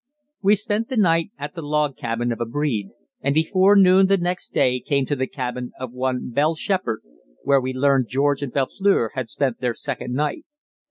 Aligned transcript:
We 0.41 0.55
spent 0.55 0.89
the 0.89 0.97
night 0.97 1.29
at 1.37 1.53
the 1.53 1.61
log 1.61 1.95
cabin 1.95 2.31
of 2.31 2.41
a 2.41 2.45
breed, 2.45 2.89
and 3.21 3.35
before 3.35 3.75
noon 3.75 4.07
the 4.07 4.17
next 4.17 4.51
day 4.51 4.79
came 4.79 5.05
to 5.05 5.15
the 5.15 5.27
cabin 5.27 5.73
of 5.79 5.91
one 5.93 6.31
Bell 6.31 6.55
Shepard, 6.55 7.01
where 7.43 7.61
we 7.61 7.71
learned 7.71 8.07
George 8.07 8.41
and 8.41 8.51
Belfleur 8.51 9.11
had 9.13 9.29
spent 9.29 9.59
their 9.59 9.75
second 9.75 10.15
night. 10.15 10.43